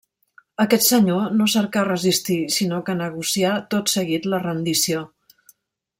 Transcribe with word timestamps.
Aquest 0.63 0.85
senyor, 0.91 1.27
no 1.41 1.47
cercà 1.55 1.83
resistir 1.89 2.39
sinó 2.57 2.81
que 2.89 2.97
negocià 3.03 3.55
tot 3.75 3.95
seguit 3.97 4.29
la 4.35 4.41
rendició. 4.47 5.09